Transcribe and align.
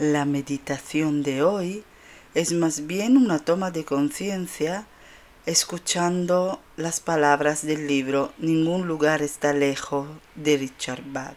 La 0.00 0.24
meditación 0.24 1.22
de 1.22 1.44
hoy 1.44 1.84
es 2.34 2.52
más 2.52 2.88
bien 2.88 3.16
una 3.16 3.38
toma 3.38 3.70
de 3.70 3.84
conciencia 3.84 4.88
escuchando 5.46 6.60
las 6.76 6.98
palabras 6.98 7.64
del 7.64 7.86
libro 7.86 8.32
Ningún 8.38 8.88
lugar 8.88 9.22
está 9.22 9.52
lejos 9.52 10.08
de 10.34 10.56
Richard 10.56 11.04
Bach. 11.12 11.36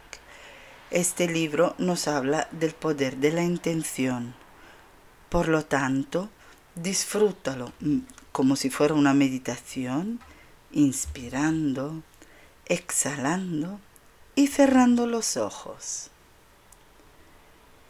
Este 0.89 1.28
libro 1.28 1.75
nos 1.78 2.07
habla 2.07 2.47
del 2.49 2.74
poder 2.74 3.17
de 3.17 3.31
la 3.31 3.43
intención. 3.43 4.33
Por 5.29 5.49
lo 5.49 5.63
tanto, 5.63 6.31
disfrútalo 6.74 7.74
mm, 7.79 7.99
como 8.31 8.55
si 8.55 8.71
fuera 8.71 8.96
una 8.96 9.13
meditación, 9.13 10.19
inspirando, 10.71 12.01
exhalando 12.65 13.79
y 14.33 14.47
cerrando 14.47 15.05
los 15.05 15.37
ojos. 15.37 16.09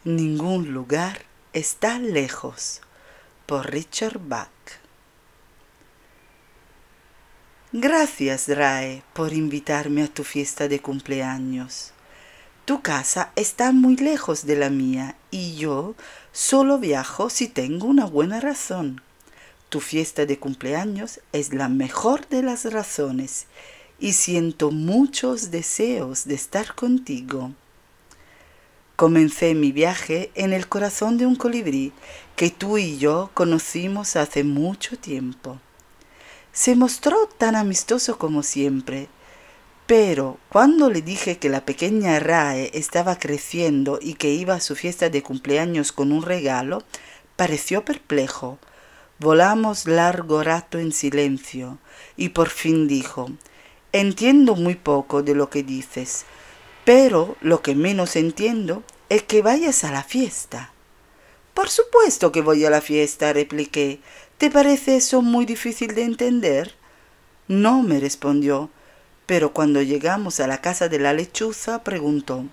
Ningún 0.04 0.72
lugar 0.72 1.22
está 1.52 1.98
lejos 1.98 2.82
por 3.46 3.68
Richard 3.68 4.20
Bach. 4.20 4.48
Gracias, 7.72 8.46
Rae, 8.46 9.02
por 9.12 9.32
invitarme 9.32 10.04
a 10.04 10.06
tu 10.06 10.22
fiesta 10.22 10.68
de 10.68 10.80
cumpleaños. 10.80 11.90
Tu 12.64 12.80
casa 12.80 13.32
está 13.34 13.72
muy 13.72 13.96
lejos 13.96 14.46
de 14.46 14.54
la 14.54 14.70
mía 14.70 15.16
y 15.32 15.56
yo 15.56 15.96
solo 16.30 16.78
viajo 16.78 17.28
si 17.28 17.48
tengo 17.48 17.88
una 17.88 18.06
buena 18.06 18.38
razón. 18.38 19.02
Tu 19.68 19.80
fiesta 19.80 20.26
de 20.26 20.38
cumpleaños 20.38 21.18
es 21.32 21.52
la 21.52 21.68
mejor 21.68 22.28
de 22.28 22.44
las 22.44 22.72
razones 22.72 23.46
y 23.98 24.12
siento 24.12 24.70
muchos 24.70 25.50
deseos 25.50 26.24
de 26.24 26.36
estar 26.36 26.76
contigo. 26.76 27.52
Comencé 28.98 29.54
mi 29.54 29.70
viaje 29.70 30.32
en 30.34 30.52
el 30.52 30.66
corazón 30.66 31.18
de 31.18 31.24
un 31.24 31.36
colibrí 31.36 31.92
que 32.34 32.50
tú 32.50 32.78
y 32.78 32.98
yo 32.98 33.30
conocimos 33.32 34.16
hace 34.16 34.42
mucho 34.42 34.98
tiempo. 34.98 35.60
Se 36.52 36.74
mostró 36.74 37.28
tan 37.38 37.54
amistoso 37.54 38.18
como 38.18 38.42
siempre, 38.42 39.06
pero 39.86 40.38
cuando 40.48 40.90
le 40.90 41.00
dije 41.00 41.38
que 41.38 41.48
la 41.48 41.64
pequeña 41.64 42.18
Rae 42.18 42.72
estaba 42.74 43.20
creciendo 43.20 44.00
y 44.02 44.14
que 44.14 44.30
iba 44.30 44.54
a 44.54 44.60
su 44.60 44.74
fiesta 44.74 45.08
de 45.08 45.22
cumpleaños 45.22 45.92
con 45.92 46.10
un 46.10 46.22
regalo, 46.22 46.82
pareció 47.36 47.84
perplejo. 47.84 48.58
Volamos 49.20 49.86
largo 49.86 50.42
rato 50.42 50.80
en 50.80 50.90
silencio 50.90 51.78
y 52.16 52.30
por 52.30 52.48
fin 52.48 52.88
dijo, 52.88 53.30
Entiendo 53.92 54.56
muy 54.56 54.74
poco 54.74 55.22
de 55.22 55.36
lo 55.36 55.50
que 55.50 55.62
dices, 55.62 56.24
pero 56.88 57.36
lo 57.42 57.60
que 57.60 57.74
menos 57.74 58.16
entiendo 58.16 58.82
es 59.10 59.22
que 59.22 59.42
vayas 59.42 59.84
a 59.84 59.92
la 59.92 60.02
fiesta. 60.02 60.72
Por 61.52 61.68
supuesto 61.68 62.32
que 62.32 62.40
voy 62.40 62.64
a 62.64 62.70
la 62.70 62.80
fiesta, 62.80 63.34
repliqué. 63.34 64.00
¿Te 64.38 64.50
parece 64.50 64.96
eso 64.96 65.20
muy 65.20 65.44
difícil 65.44 65.94
de 65.94 66.04
entender? 66.04 66.76
No, 67.46 67.82
me 67.82 68.00
respondió, 68.00 68.70
pero 69.26 69.52
cuando 69.52 69.82
llegamos 69.82 70.40
a 70.40 70.46
la 70.46 70.62
casa 70.62 70.88
de 70.88 70.98
la 70.98 71.12
lechuza 71.12 71.84
preguntó, 71.84 72.46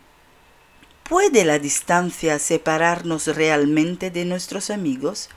¿Puede 1.04 1.46
la 1.46 1.58
distancia 1.58 2.38
separarnos 2.38 3.28
realmente 3.28 4.12
de 4.12 4.26
nuestros 4.26 4.70
amigos? 4.70 5.30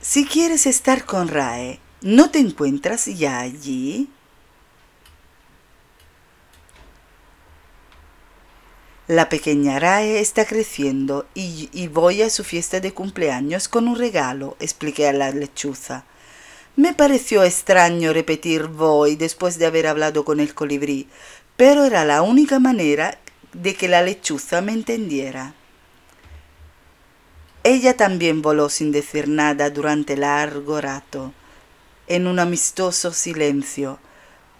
Si 0.00 0.24
quieres 0.24 0.64
estar 0.66 1.06
con 1.06 1.26
Rae, 1.26 1.80
¿no 2.00 2.30
te 2.30 2.38
encuentras 2.38 3.06
ya 3.06 3.40
allí? 3.40 4.08
La 9.08 9.30
pequeña 9.30 9.78
Rae 9.78 10.20
está 10.20 10.44
creciendo 10.44 11.26
y, 11.32 11.88
voy 11.88 12.20
a 12.20 12.28
su 12.28 12.44
fiesta 12.44 12.78
de 12.80 12.92
cumpleaños 12.92 13.66
con 13.66 13.88
un 13.88 13.96
regalo, 13.96 14.54
expliqué 14.60 15.08
a 15.08 15.14
la 15.14 15.30
lechuza. 15.30 16.04
Me 16.76 16.92
pareció 16.92 17.42
extraño 17.42 18.12
repetir 18.12 18.66
voy 18.66 19.16
después 19.16 19.58
de 19.58 19.64
haber 19.64 19.86
hablado 19.86 20.26
con 20.26 20.40
el 20.40 20.54
colibrí, 20.54 21.08
pero 21.56 21.84
era 21.84 22.04
la 22.04 22.20
única 22.20 22.58
manera 22.58 23.18
de 23.54 23.74
que 23.74 23.88
la 23.88 24.02
lechuza 24.02 24.60
me 24.60 24.72
entendiera. 24.72 25.54
Ella 27.64 27.96
también 27.96 28.42
voló 28.42 28.68
sin 28.68 28.92
decir 28.92 29.26
nada 29.26 29.70
durante 29.70 30.18
largo 30.18 30.82
rato, 30.82 31.32
en 32.08 32.26
un 32.26 32.38
amistoso 32.38 33.12
silencio, 33.12 33.98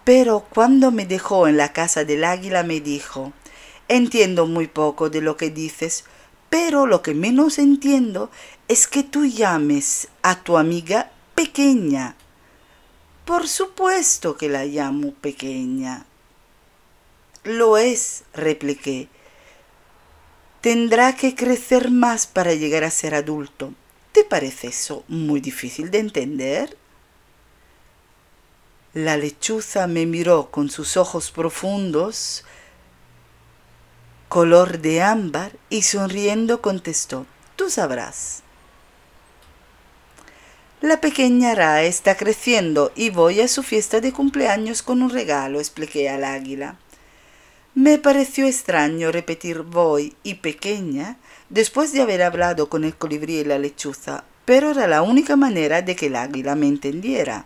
pero 0.03 0.45
cuando 0.49 0.91
me 0.91 1.05
dejó 1.05 1.47
en 1.47 1.57
la 1.57 1.73
casa 1.73 2.05
del 2.05 2.23
águila 2.23 2.63
me 2.63 2.79
dijo, 2.79 3.33
Entiendo 3.87 4.45
muy 4.45 4.67
poco 4.67 5.09
de 5.09 5.19
lo 5.19 5.35
que 5.35 5.49
dices, 5.49 6.05
pero 6.49 6.85
lo 6.85 7.01
que 7.01 7.15
menos 7.15 7.57
entiendo 7.57 8.29
es 8.67 8.87
que 8.87 9.03
tú 9.03 9.25
llames 9.25 10.07
a 10.21 10.43
tu 10.43 10.57
amiga 10.57 11.11
pequeña. 11.33 12.15
Por 13.25 13.47
supuesto 13.47 14.37
que 14.37 14.47
la 14.47 14.65
llamo 14.65 15.13
pequeña. 15.13 16.05
Lo 17.43 17.77
es, 17.77 18.23
repliqué. 18.33 19.07
Tendrá 20.61 21.15
que 21.15 21.33
crecer 21.33 21.89
más 21.89 22.27
para 22.27 22.53
llegar 22.53 22.83
a 22.83 22.91
ser 22.91 23.15
adulto. 23.15 23.73
¿Te 24.11 24.23
parece 24.23 24.67
eso 24.67 25.03
muy 25.07 25.39
difícil 25.39 25.89
de 25.89 25.99
entender? 25.99 26.77
La 28.93 29.17
lechuza 29.17 29.85
me 29.87 30.05
miró 30.05 30.49
con 30.49 30.69
sus 30.69 30.97
ojos 30.97 31.31
profundos 31.31 32.43
color 34.29 34.77
de 34.79 35.01
ámbar, 35.01 35.53
y 35.71 35.81
sonriendo 35.81 36.61
contestó, 36.61 37.25
tú 37.55 37.69
sabrás. 37.71 38.43
La 40.81 41.01
pequeña 41.01 41.55
Ra 41.55 41.81
está 41.81 42.15
creciendo 42.15 42.91
y 42.95 43.09
voy 43.09 43.41
a 43.41 43.47
su 43.47 43.63
fiesta 43.63 43.99
de 44.01 44.13
cumpleaños 44.13 44.83
con 44.83 45.01
un 45.01 45.09
regalo, 45.09 45.59
expliqué 45.59 46.09
al 46.09 46.23
águila. 46.23 46.77
Me 47.73 47.97
pareció 47.97 48.45
extraño 48.45 49.11
repetir 49.11 49.63
voy 49.63 50.15
y 50.23 50.35
pequeña 50.35 51.17
después 51.49 51.91
de 51.91 52.01
haber 52.01 52.21
hablado 52.21 52.69
con 52.69 52.83
el 52.83 52.95
colibrí 52.95 53.39
y 53.39 53.43
la 53.43 53.57
lechuza, 53.57 54.23
pero 54.45 54.71
era 54.71 54.87
la 54.87 55.01
única 55.01 55.35
manera 55.35 55.81
de 55.81 55.95
que 55.95 56.05
el 56.05 56.15
águila 56.15 56.55
me 56.55 56.67
entendiera. 56.67 57.45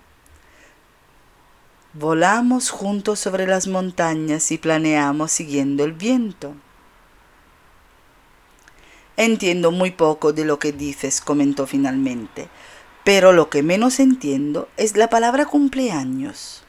Volamos 1.96 2.72
juntos 2.72 3.20
sobre 3.20 3.46
las 3.46 3.68
montañas 3.68 4.52
y 4.52 4.58
planeamos 4.58 5.32
siguiendo 5.32 5.84
el 5.84 5.94
viento. 5.94 6.56
Entiendo 9.16 9.70
muy 9.70 9.92
poco 9.92 10.34
de 10.34 10.44
lo 10.44 10.58
que 10.58 10.72
dices, 10.72 11.22
comentó 11.22 11.68
finalmente, 11.68 12.50
pero 13.04 13.32
lo 13.32 13.52
que 13.52 13.62
menos 13.62 14.00
entiendo 14.00 14.70
es 14.76 14.98
la 14.98 15.08
palabra 15.12 15.46
cumpleaños. 15.46 16.64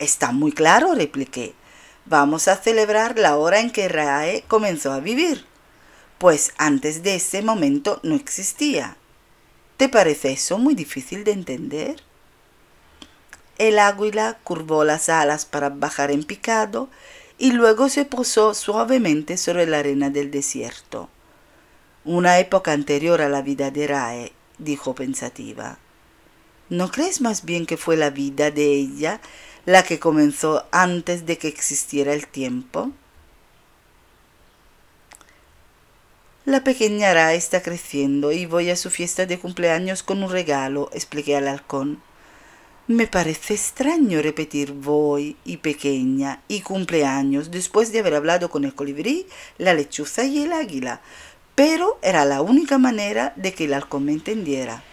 Está 0.00 0.32
muy 0.32 0.50
claro, 0.50 0.96
repliqué. 0.96 1.54
Vamos 2.04 2.48
a 2.48 2.56
celebrar 2.56 3.16
la 3.16 3.36
hora 3.36 3.60
en 3.60 3.70
que 3.70 3.86
Rae 3.86 4.42
comenzó 4.48 4.90
a 4.90 4.98
vivir, 4.98 5.46
pues 6.18 6.52
antes 6.58 7.04
de 7.04 7.14
ese 7.14 7.42
momento 7.42 8.00
no 8.02 8.16
existía. 8.16 8.96
¿Te 9.76 9.88
parece 9.88 10.32
eso 10.32 10.58
muy 10.58 10.74
difícil 10.74 11.22
de 11.22 11.30
entender? 11.30 12.02
El 13.58 13.78
águila 13.78 14.38
curvó 14.44 14.84
las 14.84 15.08
alas 15.08 15.46
para 15.46 15.70
bajar 15.70 16.10
en 16.10 16.24
picado 16.24 16.88
y 17.38 17.52
luego 17.52 17.88
se 17.88 18.04
posó 18.04 18.54
suavemente 18.54 19.36
sobre 19.36 19.66
la 19.66 19.78
arena 19.78 20.10
del 20.10 20.30
desierto. 20.30 21.08
Una 22.04 22.38
época 22.38 22.72
anterior 22.72 23.22
a 23.22 23.28
la 23.28 23.42
vida 23.42 23.70
de 23.70 23.86
Rae, 23.86 24.32
dijo 24.58 24.94
pensativa. 24.94 25.78
¿No 26.68 26.90
crees 26.90 27.20
más 27.20 27.44
bien 27.44 27.64
que 27.64 27.76
fue 27.76 27.96
la 27.96 28.10
vida 28.10 28.50
de 28.50 28.72
ella 28.72 29.20
la 29.64 29.82
que 29.82 29.98
comenzó 29.98 30.66
antes 30.70 31.26
de 31.26 31.38
que 31.38 31.48
existiera 31.48 32.12
el 32.12 32.26
tiempo? 32.26 32.92
La 36.44 36.62
pequeña 36.62 37.12
Rae 37.12 37.36
está 37.36 37.62
creciendo 37.62 38.32
y 38.32 38.46
voy 38.46 38.70
a 38.70 38.76
su 38.76 38.90
fiesta 38.90 39.26
de 39.26 39.38
cumpleaños 39.38 40.02
con 40.02 40.22
un 40.22 40.30
regalo, 40.30 40.90
expliqué 40.92 41.36
al 41.36 41.48
halcón. 41.48 42.02
Me 42.88 43.08
parece 43.08 43.54
extraño 43.54 44.22
repetir 44.22 44.72
voy 44.72 45.36
y 45.44 45.56
pequeña 45.56 46.42
y 46.46 46.60
cumpleaños 46.60 47.50
después 47.50 47.90
de 47.90 47.98
haber 47.98 48.14
hablado 48.14 48.48
con 48.48 48.64
el 48.64 48.76
colibrí, 48.76 49.26
la 49.58 49.74
lechuza 49.74 50.24
y 50.24 50.44
el 50.44 50.52
águila, 50.52 51.00
pero 51.56 51.98
era 52.00 52.24
la 52.24 52.42
única 52.42 52.78
manera 52.78 53.32
de 53.34 53.52
que 53.52 53.64
el 53.64 53.74
halcón 53.74 54.04
me 54.04 54.12
entendiera. 54.12 54.84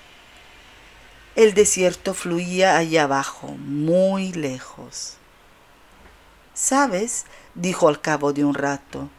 El 1.36 1.54
desierto 1.54 2.16
fluía 2.16 2.78
allá 2.78 3.04
abajo, 3.04 3.50
muy 3.60 4.34
lejos. 4.34 5.18
¿Sabes? 6.56 7.26
dijo 7.54 7.90
al 7.90 8.02
cabo 8.02 8.34
de 8.34 8.44
un 8.44 8.56
rato. 8.56 9.12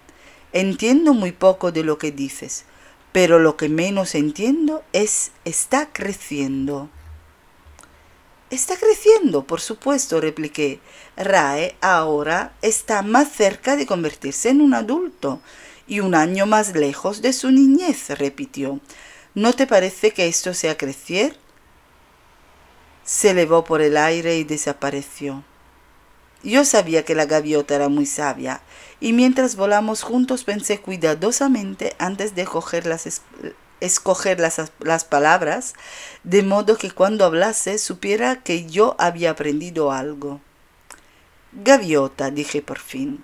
Entiendo 0.53 1.15
muy 1.15 1.31
poco 1.31 1.70
de 1.70 1.85
lo 1.85 1.97
que 1.97 2.11
dices, 2.11 2.65
pero 3.12 3.38
lo 3.38 3.56
que 3.56 3.69
menos 3.69 4.17
entiendo 4.17 4.82
es 4.93 5.31
está 5.44 5.93
creciendo. 5.93 6.91
Está 8.50 8.76
creciendo, 8.76 9.44
por 9.44 9.61
supuesto, 9.61 10.20
repliqué. 10.20 10.81
Rae 11.17 11.76
ahora 11.81 12.52
está 12.62 13.02
más 13.02 13.32
cerca 13.32 13.76
de 13.76 13.87
convertirse 13.87 14.50
en 14.50 14.61
un 14.61 14.75
adulto 14.75 15.41
y 15.87 16.00
un 16.00 16.14
año 16.14 16.46
más 16.46 16.75
lejos 16.75 17.23
de 17.23 17.32
su 17.32 17.50
niñez, 17.50 18.11
repitió. 18.11 18.81
¿No 19.35 19.52
te 19.52 19.67
parece 19.67 20.12
que 20.12 20.29
esto 20.29 20.55
sea 20.55 20.76
crecer? 20.76 21.37
Se 23.05 23.31
elevó 23.31 23.64
por 23.64 23.82
el 23.82 23.96
aire 23.96 24.37
y 24.37 24.44
desapareció. 24.44 25.44
Yo 26.44 26.64
sabía 26.64 27.05
que 27.05 27.14
la 27.14 27.25
gaviota 27.25 27.75
era 27.75 27.88
muy 27.88 28.05
sabia, 28.05 28.61
y 29.00 29.14
mientras 29.14 29.56
volamos 29.56 30.02
juntos 30.02 30.44
pensé 30.44 30.79
cuidadosamente 30.79 31.96
antes 31.99 32.35
de 32.35 32.46
las, 32.85 33.23
escoger 33.84 34.40
las, 34.40 34.60
las 34.81 35.04
palabras, 35.04 35.75
de 36.22 36.42
modo 36.42 36.76
que 36.76 36.90
cuando 36.90 37.25
hablase 37.25 37.78
supiera 37.78 38.42
que 38.42 38.66
yo 38.66 38.96
había 38.98 39.31
aprendido 39.31 39.92
algo. 39.92 40.40
Gaviota, 41.52 42.31
dije 42.31 42.62
por 42.62 42.78
fin, 42.78 43.22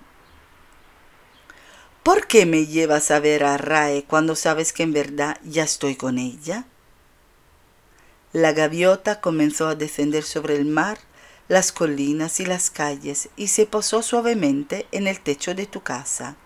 ¿Por 2.03 2.25
qué 2.25 2.47
me 2.47 2.65
llevas 2.65 3.11
a 3.11 3.19
ver 3.19 3.43
a 3.43 3.57
Rae 3.57 4.03
cuando 4.03 4.35
sabes 4.35 4.73
que 4.73 4.81
en 4.81 4.91
verdad 4.91 5.37
ya 5.43 5.63
estoy 5.63 5.95
con 5.95 6.17
ella? 6.17 6.65
La 8.33 8.53
gaviota 8.53 9.21
comenzó 9.21 9.67
a 9.67 9.75
descender 9.75 10.23
sobre 10.23 10.55
el 10.55 10.65
mar, 10.65 10.97
las 11.47 11.71
colinas 11.71 12.39
y 12.39 12.45
las 12.45 12.71
calles 12.71 13.29
y 13.35 13.49
se 13.49 13.67
posó 13.67 14.01
suavemente 14.01 14.87
en 14.91 15.05
el 15.05 15.19
techo 15.19 15.53
de 15.53 15.67
tu 15.67 15.81
casa. 15.81 16.37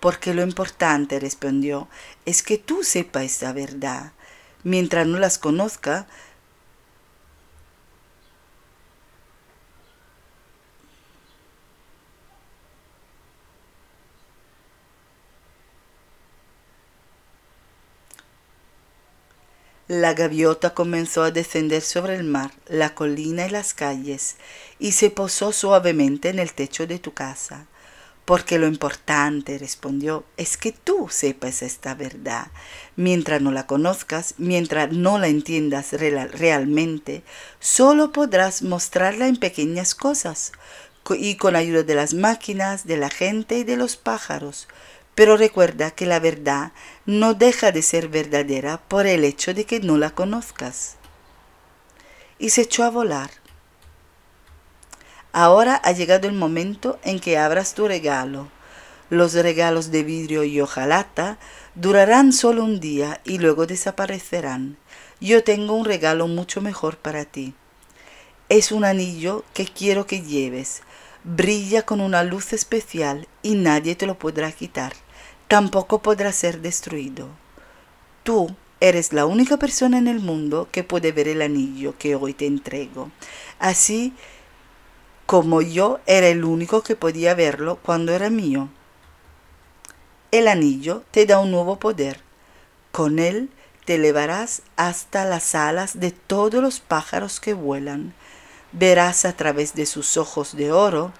Porque 0.00 0.34
lo 0.34 0.42
importante, 0.42 1.18
respondió, 1.20 1.88
es 2.24 2.42
que 2.42 2.58
tú 2.58 2.84
sepas 2.84 3.24
esta 3.24 3.52
verdad. 3.52 4.12
Mientras 4.62 5.06
no 5.06 5.18
las 5.18 5.38
conozca, 5.38 6.06
La 19.88 20.12
gaviota 20.12 20.74
comenzó 20.74 21.22
a 21.22 21.30
descender 21.30 21.80
sobre 21.80 22.14
el 22.14 22.22
mar, 22.24 22.52
la 22.66 22.94
colina 22.94 23.46
y 23.46 23.50
las 23.50 23.72
calles, 23.72 24.36
y 24.78 24.92
se 24.92 25.08
posó 25.08 25.50
suavemente 25.50 26.28
en 26.28 26.38
el 26.38 26.52
techo 26.52 26.86
de 26.86 26.98
tu 26.98 27.14
casa. 27.14 27.66
Porque 28.28 28.58
lo 28.58 28.66
importante, 28.66 29.56
respondió, 29.56 30.22
es 30.36 30.58
que 30.58 30.70
tú 30.70 31.08
sepas 31.08 31.62
esta 31.62 31.94
verdad. 31.94 32.48
Mientras 32.94 33.40
no 33.40 33.52
la 33.52 33.66
conozcas, 33.66 34.34
mientras 34.36 34.92
no 34.92 35.18
la 35.18 35.28
entiendas 35.28 35.94
realmente, 35.94 37.22
solo 37.58 38.12
podrás 38.12 38.60
mostrarla 38.60 39.28
en 39.28 39.38
pequeñas 39.38 39.94
cosas 39.94 40.52
y 41.16 41.36
con 41.36 41.56
ayuda 41.56 41.84
de 41.84 41.94
las 41.94 42.12
máquinas, 42.12 42.86
de 42.86 42.98
la 42.98 43.08
gente 43.08 43.60
y 43.60 43.64
de 43.64 43.78
los 43.78 43.96
pájaros 43.96 44.68
pero 45.14 45.38
recuerda 45.38 45.90
que 45.90 46.04
la 46.04 46.20
verdad 46.20 46.72
no 47.04 47.32
deja 47.32 47.72
de 47.72 47.80
ser 47.80 48.08
verdadera 48.08 48.76
por 48.76 49.06
el 49.06 49.24
hecho 49.24 49.54
de 49.54 49.64
que 49.64 49.80
no 49.80 49.96
la 49.96 50.10
conozcas. 50.10 50.94
Y 52.38 52.50
se 52.50 52.60
echó 52.60 52.84
a 52.84 52.90
volar. 52.90 53.30
Ahora 55.40 55.80
ha 55.84 55.92
llegado 55.92 56.26
el 56.26 56.34
momento 56.34 56.98
en 57.04 57.20
que 57.20 57.38
abras 57.38 57.74
tu 57.74 57.86
regalo. 57.86 58.48
Los 59.08 59.34
regalos 59.34 59.92
de 59.92 60.02
vidrio 60.02 60.42
y 60.42 60.60
hojalata 60.60 61.38
durarán 61.76 62.32
solo 62.32 62.64
un 62.64 62.80
día 62.80 63.20
y 63.22 63.38
luego 63.38 63.64
desaparecerán. 63.64 64.78
Yo 65.20 65.44
tengo 65.44 65.74
un 65.74 65.84
regalo 65.84 66.26
mucho 66.26 66.60
mejor 66.60 66.96
para 66.96 67.24
ti. 67.24 67.54
Es 68.48 68.72
un 68.72 68.84
anillo 68.84 69.44
que 69.54 69.66
quiero 69.66 70.08
que 70.08 70.22
lleves. 70.22 70.82
Brilla 71.22 71.82
con 71.82 72.00
una 72.00 72.24
luz 72.24 72.52
especial 72.52 73.28
y 73.40 73.54
nadie 73.54 73.94
te 73.94 74.06
lo 74.06 74.18
podrá 74.18 74.50
quitar 74.50 74.94
tampoco 75.48 76.02
podrá 76.02 76.30
ser 76.32 76.60
destruido. 76.60 77.28
Tú 78.22 78.54
eres 78.80 79.12
la 79.12 79.24
única 79.24 79.56
persona 79.56 79.98
en 79.98 80.06
el 80.06 80.20
mundo 80.20 80.68
que 80.70 80.84
puede 80.84 81.10
ver 81.10 81.26
el 81.26 81.42
anillo 81.42 81.94
que 81.98 82.14
hoy 82.14 82.34
te 82.34 82.46
entrego, 82.46 83.10
así 83.58 84.12
como 85.28 85.60
yo 85.60 86.00
era 86.06 86.28
el 86.28 86.42
único 86.42 86.82
que 86.82 86.96
podía 86.96 87.34
verlo 87.34 87.78
cuando 87.82 88.14
era 88.14 88.30
mío. 88.30 88.70
El 90.30 90.48
anillo 90.48 91.02
te 91.10 91.26
da 91.26 91.38
un 91.38 91.50
nuevo 91.50 91.78
poder. 91.78 92.22
Con 92.92 93.18
él 93.18 93.50
te 93.84 93.96
elevarás 93.96 94.62
hasta 94.76 95.26
las 95.26 95.54
alas 95.54 96.00
de 96.00 96.12
todos 96.12 96.62
los 96.62 96.80
pájaros 96.80 97.40
que 97.40 97.52
vuelan. 97.52 98.14
Verás 98.72 99.26
a 99.26 99.34
través 99.34 99.74
de 99.74 99.84
sus 99.84 100.16
ojos 100.16 100.56
de 100.56 100.72
oro 100.72 101.12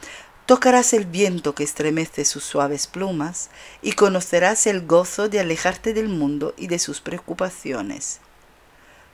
Tocarás 0.47 0.95
el 0.95 1.05
viento 1.05 1.55
que 1.55 1.65
estremece 1.65 2.25
sus 2.25 2.45
suaves 2.45 2.87
plumas 2.87 3.51
y 3.83 3.93
conocerás 3.93 4.67
el 4.67 4.87
gozo 4.87 5.29
de 5.29 5.41
alejarte 5.41 5.93
del 5.93 6.09
mundo 6.09 6.55
y 6.57 6.69
de 6.69 6.79
sus 6.79 7.03
preocupaciones. 7.03 8.21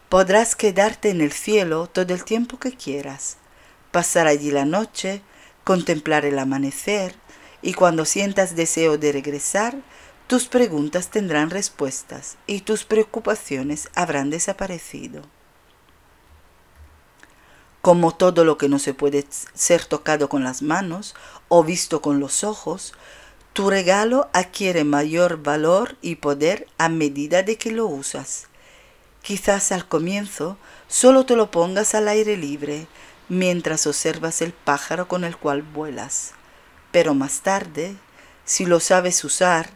Podrás 0.08 0.54
quedarte 0.54 1.10
en 1.10 1.20
el 1.20 1.32
cielo 1.32 1.88
todo 1.88 2.14
el 2.14 2.22
tiempo 2.22 2.60
que 2.60 2.76
quieras, 2.76 3.38
pasar 3.94 4.26
allí 4.26 4.50
la 4.50 4.64
noche, 4.64 5.22
contemplar 5.62 6.26
el 6.26 6.38
amanecer, 6.38 7.14
y 7.62 7.74
cuando 7.74 8.04
sientas 8.04 8.56
deseo 8.56 8.98
de 8.98 9.12
regresar, 9.12 9.76
tus 10.26 10.48
preguntas 10.48 11.08
tendrán 11.08 11.50
respuestas 11.50 12.36
y 12.48 12.62
tus 12.62 12.84
preocupaciones 12.84 13.88
habrán 13.94 14.30
desaparecido 14.30 15.22
como 17.84 18.12
todo 18.12 18.46
lo 18.46 18.56
que 18.56 18.70
no 18.70 18.78
se 18.78 18.94
puede 18.94 19.26
ser 19.52 19.84
tocado 19.84 20.30
con 20.30 20.42
las 20.42 20.62
manos 20.62 21.14
o 21.48 21.62
visto 21.62 22.00
con 22.00 22.18
los 22.18 22.42
ojos, 22.42 22.94
tu 23.52 23.68
regalo 23.68 24.30
adquiere 24.32 24.84
mayor 24.84 25.42
valor 25.42 25.98
y 26.00 26.14
poder 26.14 26.66
a 26.78 26.88
medida 26.88 27.42
de 27.42 27.58
que 27.58 27.72
lo 27.72 27.84
usas. 27.84 28.46
Quizás 29.20 29.70
al 29.70 29.86
comienzo 29.86 30.56
solo 30.88 31.26
te 31.26 31.36
lo 31.36 31.50
pongas 31.50 31.94
al 31.94 32.08
aire 32.08 32.38
libre 32.38 32.86
mientras 33.28 33.86
observas 33.86 34.42
el 34.42 34.52
pájaro 34.52 35.08
con 35.08 35.24
el 35.24 35.36
cual 35.36 35.62
vuelas, 35.62 36.32
pero 36.90 37.14
más 37.14 37.40
tarde, 37.40 37.96
si 38.44 38.66
lo 38.66 38.80
sabes 38.80 39.24
usar, 39.24 39.70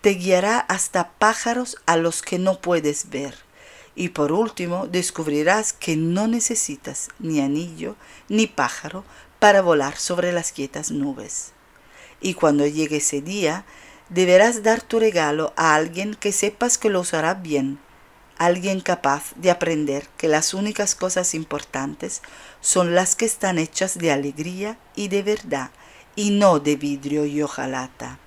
te 0.00 0.10
guiará 0.10 0.58
hasta 0.58 1.10
pájaros 1.12 1.76
a 1.86 1.96
los 1.96 2.22
que 2.22 2.38
no 2.38 2.60
puedes 2.60 3.10
ver. 3.10 3.34
Y 3.94 4.10
por 4.10 4.32
último 4.32 4.86
descubrirás 4.86 5.72
que 5.72 5.96
no 5.96 6.26
necesitas 6.26 7.08
ni 7.18 7.40
anillo 7.40 7.96
ni 8.28 8.46
pájaro 8.46 9.04
para 9.38 9.60
volar 9.60 9.98
sobre 9.98 10.32
las 10.32 10.52
quietas 10.52 10.90
nubes. 10.90 11.52
Y 12.20 12.34
cuando 12.34 12.66
llegue 12.66 12.98
ese 12.98 13.20
día, 13.20 13.64
deberás 14.08 14.62
dar 14.62 14.80
tu 14.82 14.98
regalo 14.98 15.52
a 15.56 15.74
alguien 15.74 16.14
que 16.14 16.32
sepas 16.32 16.78
que 16.78 16.90
lo 16.90 17.00
usará 17.00 17.34
bien, 17.34 17.78
alguien 18.44 18.80
capaz 18.80 19.32
de 19.36 19.50
aprender 19.50 20.08
que 20.16 20.28
las 20.28 20.54
únicas 20.54 20.94
cosas 20.94 21.34
importantes 21.34 22.22
son 22.60 22.94
las 22.94 23.14
que 23.14 23.24
están 23.24 23.58
hechas 23.58 23.98
de 23.98 24.10
alegría 24.10 24.78
y 24.96 25.08
de 25.08 25.22
verdad, 25.22 25.70
y 26.16 26.30
no 26.30 26.58
de 26.58 26.76
vidrio 26.76 27.24
y 27.24 27.42
hojalata. 27.42 28.18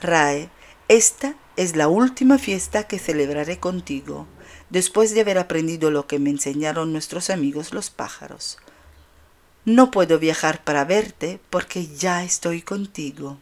Rae, 0.00 0.50
esta 0.88 1.34
es 1.56 1.76
la 1.76 1.88
última 1.88 2.38
fiesta 2.38 2.84
que 2.84 2.98
celebraré 2.98 3.58
contigo 3.58 4.26
después 4.70 5.14
de 5.14 5.20
haber 5.20 5.38
aprendido 5.38 5.90
lo 5.90 6.06
que 6.06 6.18
me 6.18 6.30
enseñaron 6.30 6.92
nuestros 6.92 7.28
amigos 7.28 7.72
los 7.72 7.90
pájaros. 7.90 8.58
No 9.64 9.90
puedo 9.90 10.18
viajar 10.18 10.64
para 10.64 10.84
verte 10.84 11.40
porque 11.50 11.86
ya 11.86 12.24
estoy 12.24 12.62
contigo. 12.62 13.38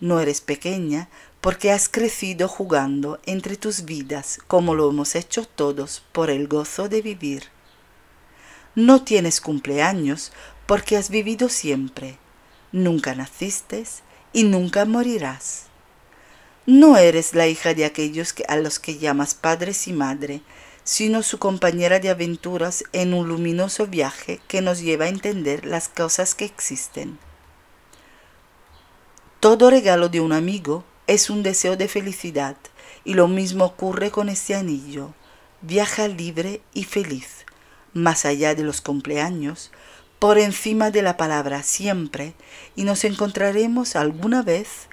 No 0.00 0.20
eres 0.20 0.40
pequeña 0.40 1.08
porque 1.40 1.72
has 1.72 1.88
crecido 1.88 2.48
jugando 2.48 3.20
entre 3.26 3.56
tus 3.56 3.84
vidas 3.84 4.38
como 4.46 4.74
lo 4.74 4.90
hemos 4.90 5.14
hecho 5.14 5.46
todos 5.46 6.02
por 6.12 6.30
el 6.30 6.48
gozo 6.48 6.88
de 6.88 7.02
vivir. 7.02 7.44
No 8.74 9.02
tienes 9.02 9.40
cumpleaños 9.40 10.32
porque 10.66 10.96
has 10.96 11.10
vivido 11.10 11.48
siempre. 11.48 12.18
Nunca 12.70 13.14
naciste 13.14 13.84
y 14.32 14.44
nunca 14.44 14.84
morirás. 14.84 15.64
No 16.66 16.96
eres 16.96 17.34
la 17.34 17.46
hija 17.46 17.74
de 17.74 17.86
aquellos 17.86 18.34
a 18.46 18.56
los 18.56 18.78
que 18.78 18.98
llamas 18.98 19.34
padres 19.34 19.88
y 19.88 19.92
madre, 19.92 20.42
sino 20.84 21.22
su 21.22 21.38
compañera 21.38 21.98
de 21.98 22.10
aventuras 22.10 22.84
en 22.92 23.14
un 23.14 23.26
luminoso 23.28 23.86
viaje 23.86 24.40
que 24.48 24.60
nos 24.60 24.80
lleva 24.80 25.06
a 25.06 25.08
entender 25.08 25.64
las 25.64 25.88
cosas 25.88 26.34
que 26.34 26.44
existen. 26.44 27.18
Todo 29.40 29.70
regalo 29.70 30.08
de 30.08 30.20
un 30.20 30.32
amigo 30.32 30.82
es 31.06 31.30
un 31.30 31.44
deseo 31.44 31.76
de 31.76 31.86
felicidad 31.86 32.56
y 33.04 33.14
lo 33.14 33.28
mismo 33.28 33.66
ocurre 33.66 34.10
con 34.10 34.28
este 34.28 34.56
anillo. 34.56 35.14
Viaja 35.62 36.08
libre 36.08 36.60
y 36.74 36.82
feliz, 36.82 37.46
más 37.92 38.24
allá 38.24 38.56
de 38.56 38.64
los 38.64 38.80
cumpleaños, 38.80 39.70
por 40.18 40.38
encima 40.38 40.90
de 40.90 41.02
la 41.02 41.16
palabra 41.16 41.62
siempre, 41.62 42.34
y 42.74 42.82
nos 42.82 43.04
encontraremos 43.04 43.94
alguna 43.94 44.42
vez 44.42 44.88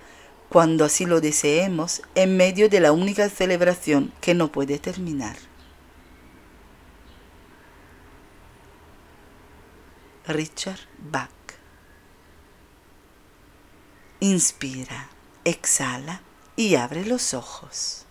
cuando 0.50 0.86
así 0.86 1.08
lo 1.08 1.22
deseemos, 1.22 2.04
en 2.14 2.38
medio 2.38 2.70
de 2.70 2.80
la 2.80 2.92
única 2.92 3.30
celebración 3.30 4.14
que 4.22 4.36
no 4.36 4.52
puede 4.52 4.78
terminar. 4.78 5.38
Richard 10.28 10.82
Bach. 11.00 11.45
Inspira, 14.22 15.10
exhala 15.44 16.22
y 16.56 16.76
abre 16.76 17.06
los 17.06 17.34
ojos. 17.34 18.05